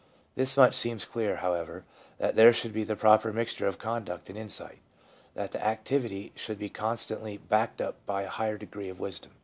This 0.33 0.57
much 0.57 0.73
seems 0.73 1.05
clear, 1.05 1.35
however, 1.45 1.85
that 2.17 2.35
there 2.35 2.51
should 2.53 2.73
be 2.73 2.83
the 2.83 2.95
proper 2.95 3.31
mixture 3.31 3.67
of 3.67 3.77
conduct 3.77 4.29
and 4.29 4.35
insight; 4.35 4.79
that 5.35 5.51
the 5.51 5.63
activity 5.63 6.31
should 6.35 6.57
be 6.57 6.69
constantly 6.69 7.37
backed 7.37 7.79
up 7.81 8.03
by 8.07 8.23
a 8.23 8.29
higher 8.29 8.57
degree 8.57 8.89
of 8.89 8.99
wisdom. 8.99 9.33